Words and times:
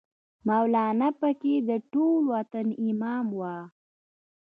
مولانا 0.47 1.09
پکې 1.19 1.53
د 1.69 1.71
ټول 1.93 2.21
وطن 2.33 2.67
امام 2.89 3.25
وای 3.39 3.61